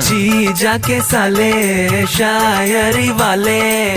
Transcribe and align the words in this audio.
जीजा 0.00 0.76
के 0.78 1.00
साले 1.00 2.06
शायरी 2.06 3.10
वाले। 3.10 3.90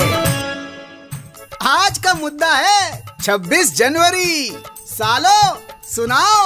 आज 1.68 1.98
का 1.98 2.14
मुद्दा 2.14 2.52
है 2.56 3.06
26 3.22 3.74
जनवरी। 3.76 4.58
सालो 4.80 5.60
सुनाओ। 5.96 6.46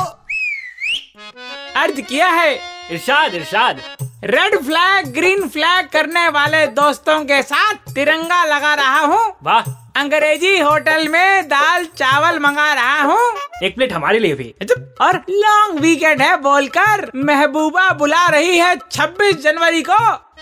अर्ज़ 1.76 2.02
किया 2.02 2.28
है 2.28 2.54
इरशाद 2.92 3.36
इरशाद। 3.36 3.82
रेड 4.24 4.58
फ्लैग 4.66 5.14
ग्रीन 5.14 5.48
फ्लैग 5.50 5.88
करने 5.88 6.28
वाले 6.30 6.68
दोस्तों 6.68 7.24
के 7.26 7.42
साथ 7.44 7.94
तिरंगा 7.94 8.44
लगा 8.46 8.74
रहा 8.74 9.00
हूँ। 9.00 9.34
वाह। 9.44 9.72
अंग्रेज़ी 10.02 10.58
होटल 10.60 11.08
में 11.08 11.48
दाल 11.48 11.86
चावल 11.86 12.40
मंगा 12.40 12.74
रहा 12.74 13.02
हूँ। 13.02 13.32
एक 13.64 13.76
प्लेट 13.76 13.94
हमारे 13.94 14.20
लिए 14.20 14.36
भी। 14.36 14.54
और 15.02 15.16
लॉन्ग 15.30 15.80
वीकेंड 15.80 16.22
है 16.22 16.36
बोलकर 16.38 17.10
महबूबा 17.16 17.90
बुला 17.90 18.26
रही 18.28 18.58
है 18.58 18.76
26 18.92 19.42
जनवरी 19.44 19.82
को। 19.90 19.98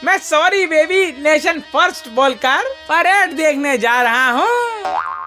मैं 0.05 0.17
सॉरी 0.17 0.65
बेबी 0.65 1.05
नेशन 1.23 1.59
फ़र्स्ट 1.73 2.09
बोलकर 2.09 2.69
परेड 2.89 3.31
देखने 3.31 3.77
जा 3.77 4.01
रहा 4.01 4.29
हूँ। 4.31 4.47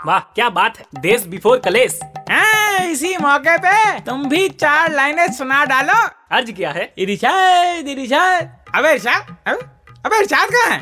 वाह 0.06 0.18
क्या 0.18 0.48
बात 0.48 0.78
है। 0.78 0.84
देश 1.00 1.26
बिफोर 1.26 1.58
कलेश। 1.58 1.98
हाँ, 2.30 2.86
इसी 2.86 3.16
मौके 3.16 3.58
पे 3.58 4.00
तुम 4.00 4.28
भी 4.28 4.48
चार 4.48 4.92
लाइनें 4.92 5.32
सुना 5.32 5.64
डालो। 5.64 6.08
अर्ज़ 6.32 6.50
किया 6.50 6.70
है। 6.70 6.92
इरिशाद 6.98 7.88
इरिशाद। 7.88 8.56
अबे 8.74 8.92
इरशाद 8.92 9.36
अबे 10.06 10.18
इरशाद 10.18 10.48
कहाँ 10.48 10.70
है? 10.70 10.80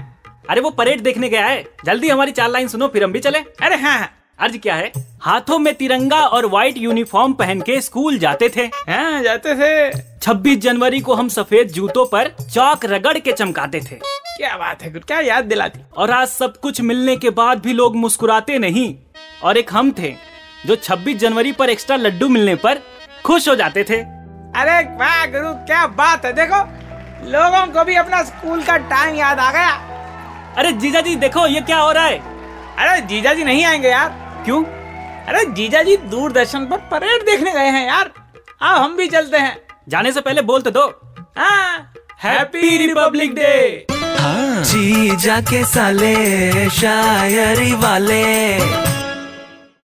अरे 0.50 0.60
वो 0.60 0.70
परेड 0.70 1.00
देखने 1.00 1.28
गया 1.28 1.46
है। 1.46 1.62
जल्दी 1.84 2.08
हमारी 2.08 2.32
चार 2.32 2.48
लाइन 2.48 2.68
सुनो 2.68 2.88
फिर 2.88 3.04
हम 3.04 3.12
भी 3.12 3.20
चले। 3.20 3.38
अरे 3.38 3.76
हाँ 3.76 3.98
हाँ। 3.98 4.16
अर्ज़ 4.40 4.56
क्या 4.56 4.74
है 4.74 4.92
हाथों 5.22 5.58
में 5.58 5.74
तिरंगा 5.74 6.18
और 6.18 6.46
व्हाइट 6.46 6.78
यूनिफॉर्म 6.78 7.32
पहन 7.32 7.60
के 7.60 7.80
स्कूल 7.80 8.18
जाते 8.18 8.48
थे। 8.48 8.62
हाँ 8.90 9.22
जाते 9.22 9.54
थे। 9.54 9.90
26 10.22 10.56
जनवरी 10.56 11.00
को 11.00 11.14
हम 11.14 11.28
सफ़ेद 11.28 11.68
जूतों 11.68 12.04
पर 12.06 12.30
चौक 12.54 12.84
रगड़ 12.84 13.18
के 13.18 13.32
चमकाते 13.32 13.80
थे। 13.80 13.96
क्या 14.36 14.56
बात 14.56 14.82
है 14.82 14.90
क्या 14.90 15.20
याद 15.20 15.44
दिलाती। 15.44 15.80
और 15.96 16.10
आज 16.10 16.28
सब 16.28 16.56
कुछ 16.56 16.80
मिलने 16.80 17.16
के 17.16 17.30
बाद 17.30 17.58
भी 17.58 17.72
लोग 17.72 17.96
मुस्कुराते 17.96 18.58
नहीं। 18.58 18.94
और 19.42 19.56
एक 19.56 19.72
हम 19.72 19.92
थे 19.98 20.14
जो 20.66 20.76
26 20.76 21.16
जनवरी 21.16 21.52
पर 21.52 21.70
एक्स्ट्रा 21.70 21.96
लड्डू 21.96 22.28
मिलने 22.28 22.54
पर 22.54 22.78
खुश 23.24 23.48
हो 23.48 23.54
जाते 23.54 23.84
थे। 23.84 23.96
अरे 24.56 24.80
वाह 24.96 25.26
गुरु 25.26 25.52
क्या 25.66 25.86
बात 25.86 26.24
है 26.24 26.32
देखो 26.32 26.62
लोगों 27.30 27.66
को 27.66 27.84
भी 27.84 27.94
अपना 27.94 28.22
स्कूल 28.22 28.62
का 28.62 28.76
टाइम 28.76 29.14
याद 29.14 29.38
आ 29.38 29.50
गया। 29.52 29.70
अरे 30.58 30.72
जीजा 30.72 31.00
जी 31.00 31.16
देखो 31.16 31.46
ये 31.46 31.60
क्या 31.60 31.78
हो 31.78 31.92
रहा 31.92 32.04
है? 32.04 32.18
अरे 32.78 33.00
जीजा 33.00 33.34
जी 33.34 33.44
नहीं 33.44 33.64
आएँगे 33.64 33.88
यार। 33.88 34.19
क्यों? 34.44 34.64
अरे 35.26 35.44
जीजा 35.52 35.82
जी 35.82 35.96
दूरदर्शन 35.96 36.66
पर 36.66 36.76
परेड 36.92 37.22
देखने 37.22 37.52
गए 37.52 37.68
हैं 37.68 37.86
यार। 37.86 38.10
आओ, 38.62 38.78
हम 38.78 38.96
भी 38.96 39.06
चलते 39.06 39.36
हैं। 39.36 39.56
जाने 39.88 40.12
से 40.12 40.20
पहले 40.20 40.42
बोल 40.42 40.62
तो 40.62 40.70
दो। 40.70 40.86
हैप्पी 42.22 42.76
रिपब्लिक 42.78 43.34
डे 43.34 43.86
जीजा 44.62 45.40
के 45.40 45.64
साले, 45.64 46.68
शायरी 46.70 47.72
वाले। 47.74 48.28